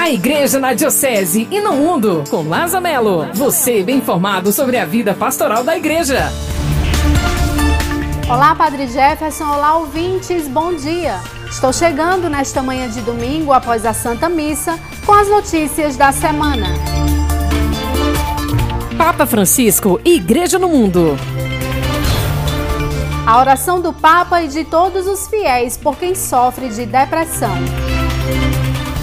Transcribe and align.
A 0.00 0.08
Igreja 0.08 0.58
na 0.58 0.72
Diocese 0.72 1.46
e 1.50 1.60
no 1.60 1.74
Mundo, 1.74 2.24
com 2.30 2.48
Laza 2.48 2.80
Melo. 2.80 3.26
Você 3.34 3.82
bem 3.82 3.98
informado 3.98 4.50
sobre 4.50 4.78
a 4.78 4.86
vida 4.86 5.12
pastoral 5.12 5.62
da 5.62 5.76
Igreja. 5.76 6.32
Olá, 8.26 8.54
Padre 8.54 8.86
Jefferson. 8.86 9.44
Olá, 9.44 9.76
ouvintes. 9.76 10.48
Bom 10.48 10.72
dia. 10.74 11.20
Estou 11.50 11.70
chegando 11.70 12.30
nesta 12.30 12.62
manhã 12.62 12.88
de 12.88 13.02
domingo, 13.02 13.52
após 13.52 13.84
a 13.84 13.92
Santa 13.92 14.26
Missa, 14.26 14.80
com 15.04 15.12
as 15.12 15.28
notícias 15.28 15.98
da 15.98 16.12
semana. 16.12 16.68
Papa 18.96 19.26
Francisco 19.26 20.00
e 20.02 20.14
Igreja 20.14 20.58
no 20.58 20.70
Mundo. 20.70 21.14
A 23.26 23.38
oração 23.38 23.82
do 23.82 23.92
Papa 23.92 24.40
e 24.40 24.48
de 24.48 24.64
todos 24.64 25.06
os 25.06 25.28
fiéis 25.28 25.76
por 25.76 25.98
quem 25.98 26.14
sofre 26.14 26.70
de 26.70 26.86
depressão. 26.86 27.52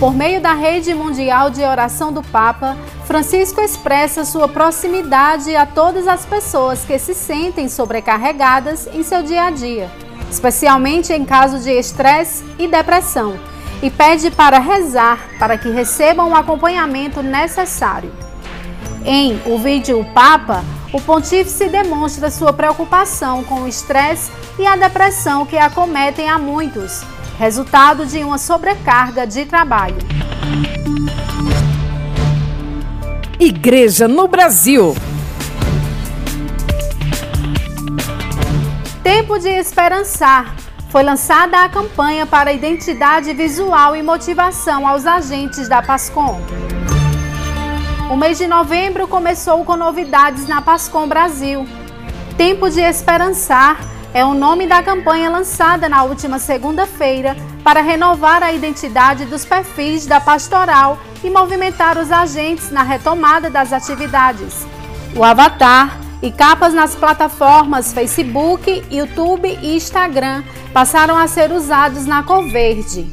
Por 0.00 0.14
meio 0.14 0.40
da 0.40 0.54
rede 0.54 0.94
mundial 0.94 1.50
de 1.50 1.62
oração 1.62 2.10
do 2.10 2.22
Papa, 2.22 2.74
Francisco 3.04 3.60
expressa 3.60 4.24
sua 4.24 4.48
proximidade 4.48 5.54
a 5.54 5.66
todas 5.66 6.08
as 6.08 6.24
pessoas 6.24 6.82
que 6.86 6.98
se 6.98 7.12
sentem 7.12 7.68
sobrecarregadas 7.68 8.88
em 8.94 9.02
seu 9.02 9.22
dia 9.22 9.44
a 9.44 9.50
dia, 9.50 9.90
especialmente 10.30 11.12
em 11.12 11.22
caso 11.22 11.58
de 11.58 11.70
estresse 11.70 12.42
e 12.58 12.66
depressão, 12.66 13.38
e 13.82 13.90
pede 13.90 14.30
para 14.30 14.58
rezar 14.58 15.18
para 15.38 15.58
que 15.58 15.68
recebam 15.68 16.30
o 16.30 16.34
acompanhamento 16.34 17.22
necessário. 17.22 18.10
Em 19.04 19.38
O 19.44 19.58
Vídeo 19.58 20.02
Papa, 20.14 20.64
o 20.94 21.00
pontífice 21.02 21.68
demonstra 21.68 22.30
sua 22.30 22.54
preocupação 22.54 23.44
com 23.44 23.62
o 23.62 23.68
estresse 23.68 24.32
e 24.58 24.66
a 24.66 24.76
depressão 24.76 25.44
que 25.44 25.58
acometem 25.58 26.26
a 26.26 26.38
muitos 26.38 27.04
resultado 27.40 28.04
de 28.04 28.22
uma 28.22 28.36
sobrecarga 28.36 29.26
de 29.26 29.46
trabalho. 29.46 29.96
Igreja 33.38 34.06
no 34.06 34.28
Brasil. 34.28 34.94
Tempo 39.02 39.38
de 39.38 39.48
Esperançar. 39.48 40.54
Foi 40.90 41.02
lançada 41.02 41.64
a 41.64 41.68
campanha 41.70 42.26
para 42.26 42.52
identidade 42.52 43.32
visual 43.32 43.96
e 43.96 44.02
motivação 44.02 44.86
aos 44.86 45.06
agentes 45.06 45.66
da 45.66 45.80
PASCOM. 45.80 46.38
O 48.10 48.16
mês 48.16 48.36
de 48.36 48.46
novembro 48.46 49.08
começou 49.08 49.64
com 49.64 49.76
novidades 49.78 50.46
na 50.46 50.60
PASCOM 50.60 51.08
Brasil. 51.08 51.66
Tempo 52.36 52.68
de 52.68 52.80
Esperançar 52.80 53.89
é 54.12 54.24
o 54.24 54.34
nome 54.34 54.66
da 54.66 54.82
campanha 54.82 55.30
lançada 55.30 55.88
na 55.88 56.02
última 56.02 56.38
segunda-feira 56.38 57.36
para 57.62 57.80
renovar 57.80 58.42
a 58.42 58.52
identidade 58.52 59.24
dos 59.24 59.44
perfis 59.44 60.06
da 60.06 60.20
pastoral 60.20 60.98
e 61.22 61.30
movimentar 61.30 61.96
os 61.96 62.10
agentes 62.10 62.70
na 62.70 62.82
retomada 62.82 63.48
das 63.48 63.72
atividades. 63.72 64.66
O 65.14 65.22
avatar 65.22 65.98
e 66.22 66.30
capas 66.30 66.74
nas 66.74 66.94
plataformas 66.94 67.92
Facebook, 67.92 68.84
YouTube 68.90 69.58
e 69.62 69.76
Instagram 69.76 70.42
passaram 70.72 71.16
a 71.16 71.26
ser 71.28 71.52
usados 71.52 72.04
na 72.04 72.22
cor 72.22 72.48
verde. 72.48 73.10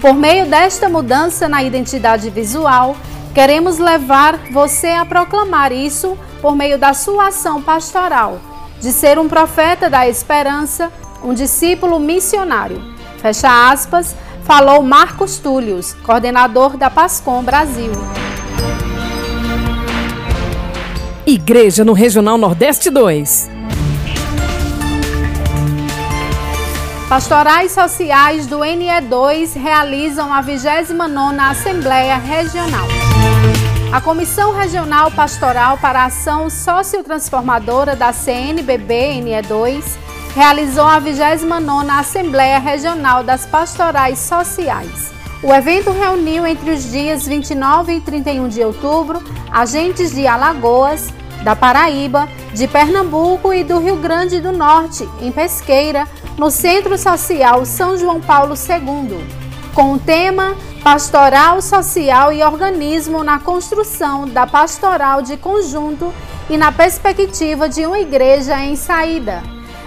Por 0.00 0.14
meio 0.14 0.46
desta 0.46 0.88
mudança 0.88 1.48
na 1.48 1.62
identidade 1.62 2.28
visual, 2.28 2.94
queremos 3.34 3.78
levar 3.78 4.36
você 4.52 4.88
a 4.88 5.04
proclamar 5.04 5.72
isso 5.72 6.16
por 6.42 6.54
meio 6.54 6.78
da 6.78 6.92
sua 6.92 7.28
ação 7.28 7.62
pastoral 7.62 8.38
de 8.80 8.92
ser 8.92 9.18
um 9.18 9.28
profeta 9.28 9.88
da 9.88 10.08
esperança, 10.08 10.92
um 11.22 11.32
discípulo 11.32 11.98
missionário. 11.98 12.82
Fecha 13.18 13.70
aspas, 13.70 14.14
falou 14.44 14.82
Marcos 14.82 15.38
Túlios, 15.38 15.94
coordenador 16.04 16.76
da 16.76 16.90
Pascom 16.90 17.42
Brasil. 17.42 17.92
Igreja 21.26 21.84
no 21.84 21.94
Regional 21.94 22.36
Nordeste 22.36 22.90
2. 22.90 23.50
Pastorais 27.08 27.72
Sociais 27.72 28.46
do 28.46 28.58
NE2 28.58 29.56
realizam 29.56 30.32
a 30.32 30.42
29ª 30.42 31.50
Assembleia 31.50 32.16
Regional. 32.16 32.88
A 33.94 34.00
Comissão 34.00 34.52
Regional 34.52 35.08
Pastoral 35.12 35.78
para 35.78 36.00
a 36.00 36.06
Ação 36.06 36.50
Sociotransformadora 36.50 37.94
da 37.94 38.12
CNBB-NE2 38.12 39.84
realizou 40.34 40.84
a 40.84 41.00
29ª 41.00 42.00
Assembleia 42.00 42.58
Regional 42.58 43.22
das 43.22 43.46
Pastorais 43.46 44.18
Sociais. 44.18 45.12
O 45.44 45.54
evento 45.54 45.92
reuniu 45.92 46.44
entre 46.44 46.72
os 46.72 46.90
dias 46.90 47.24
29 47.24 47.92
e 47.94 48.00
31 48.00 48.48
de 48.48 48.64
outubro 48.64 49.22
agentes 49.52 50.12
de 50.12 50.26
Alagoas, 50.26 51.14
da 51.44 51.54
Paraíba, 51.54 52.28
de 52.52 52.66
Pernambuco 52.66 53.52
e 53.52 53.62
do 53.62 53.78
Rio 53.78 53.94
Grande 53.98 54.40
do 54.40 54.50
Norte, 54.50 55.08
em 55.20 55.30
Pesqueira, 55.30 56.08
no 56.36 56.50
Centro 56.50 56.98
Social 56.98 57.64
São 57.64 57.96
João 57.96 58.20
Paulo 58.20 58.56
II, 58.56 59.43
com 59.74 59.92
o 59.92 59.98
tema 59.98 60.56
pastoral, 60.82 61.60
social 61.60 62.32
e 62.32 62.42
organismo 62.42 63.24
na 63.24 63.40
construção 63.40 64.26
da 64.28 64.46
pastoral 64.46 65.20
de 65.20 65.36
conjunto 65.36 66.14
e 66.48 66.56
na 66.56 66.70
perspectiva 66.70 67.68
de 67.68 67.84
uma 67.84 67.98
igreja 67.98 68.58
em 68.60 68.76
saída. 68.76 69.42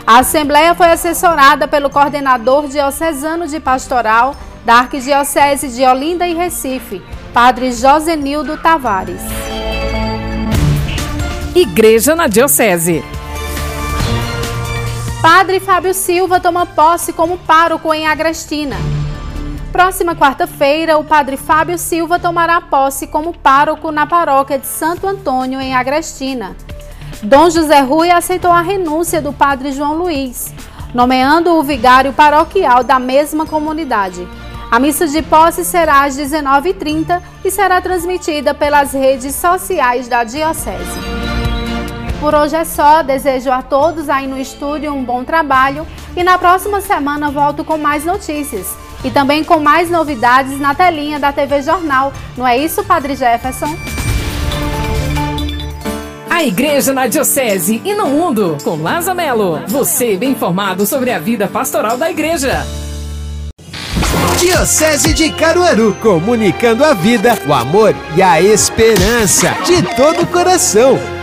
A 0.05 0.19
Assembleia 0.19 0.75
foi 0.75 0.87
assessorada 0.87 1.67
pelo 1.67 1.89
coordenador 1.89 2.67
diocesano 2.67 3.47
de 3.47 3.59
pastoral 3.59 4.35
da 4.65 4.75
Arquidiocese 4.75 5.69
de 5.69 5.83
Olinda 5.83 6.27
e 6.27 6.33
Recife, 6.33 7.01
Padre 7.33 7.71
Josenildo 7.71 8.57
Tavares. 8.57 9.21
Igreja 11.55 12.15
na 12.15 12.27
Diocese. 12.27 13.03
Padre 15.21 15.59
Fábio 15.59 15.93
Silva 15.93 16.39
toma 16.39 16.65
posse 16.65 17.11
como 17.13 17.37
pároco 17.37 17.93
em 17.93 18.07
Agrestina. 18.07 18.96
Próxima 19.71 20.15
quarta-feira, 20.15 20.97
o 20.97 21.03
padre 21.03 21.35
Fábio 21.35 21.77
Silva 21.77 22.17
tomará 22.17 22.59
posse 22.61 23.05
como 23.05 23.33
pároco 23.37 23.91
na 23.91 24.07
paróquia 24.07 24.57
de 24.57 24.65
Santo 24.65 25.05
Antônio, 25.05 25.59
em 25.59 25.75
Agrestina. 25.75 26.55
Dom 27.21 27.49
José 27.49 27.81
Rui 27.81 28.09
aceitou 28.09 28.51
a 28.51 28.61
renúncia 28.61 29.21
do 29.21 29.33
padre 29.33 29.71
João 29.73 29.95
Luiz, 29.95 30.53
nomeando 30.93 31.53
o 31.53 31.63
vigário 31.63 32.13
paroquial 32.13 32.83
da 32.83 32.97
mesma 32.97 33.45
comunidade. 33.45 34.25
A 34.71 34.79
missa 34.79 35.07
de 35.07 35.21
posse 35.21 35.63
será 35.65 36.05
às 36.05 36.17
19h30 36.17 37.21
e 37.43 37.51
será 37.51 37.81
transmitida 37.81 38.53
pelas 38.53 38.93
redes 38.93 39.35
sociais 39.35 40.07
da 40.07 40.23
Diocese. 40.23 40.99
Por 42.19 42.33
hoje 42.33 42.55
é 42.55 42.63
só, 42.63 43.03
desejo 43.03 43.51
a 43.51 43.61
todos 43.61 44.09
aí 44.09 44.27
no 44.27 44.39
estúdio 44.39 44.93
um 44.93 45.03
bom 45.03 45.23
trabalho 45.23 45.85
e 46.15 46.23
na 46.23 46.37
próxima 46.37 46.81
semana 46.81 47.29
volto 47.29 47.63
com 47.63 47.77
mais 47.77 48.03
notícias 48.03 48.86
e 49.07 49.11
também 49.11 49.41
com 49.41 49.57
mais 49.57 49.89
novidades 49.89 50.59
na 50.59 50.75
telinha 50.75 51.17
da 51.17 51.31
TV 51.31 51.61
Jornal. 51.61 52.11
Não 52.35 52.45
é 52.45 52.57
isso, 52.57 52.83
Padre 52.83 53.15
Jefferson? 53.15 53.73
A 56.29 56.43
Igreja 56.43 56.93
na 56.93 57.07
Diocese 57.07 57.81
e 57.85 57.93
no 57.95 58.07
Mundo, 58.07 58.57
com 58.63 58.75
Laza 58.75 59.13
Melo. 59.13 59.61
Você 59.67 60.17
bem 60.17 60.31
informado 60.31 60.85
sobre 60.85 61.11
a 61.11 61.19
vida 61.19 61.47
pastoral 61.47 61.97
da 61.97 62.11
Igreja. 62.11 62.65
Diocese 64.37 65.13
de 65.13 65.31
Caruaru, 65.31 65.95
comunicando 66.01 66.83
a 66.83 66.93
vida, 66.93 67.35
o 67.47 67.53
amor 67.53 67.95
e 68.15 68.21
a 68.21 68.41
esperança 68.41 69.55
de 69.65 69.81
todo 69.95 70.23
o 70.23 70.27
coração. 70.27 71.16